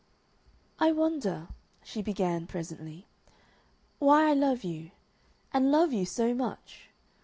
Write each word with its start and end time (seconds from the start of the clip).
"I 0.79 0.91
wonder," 0.91 1.49
she 1.83 2.01
began, 2.01 2.47
presently, 2.47 3.05
"why 3.99 4.31
I 4.31 4.33
love 4.33 4.63
you 4.63 4.89
and 5.53 5.71
love 5.71 5.93
you 5.93 6.07
so 6.07 6.33
much?... 6.33 6.89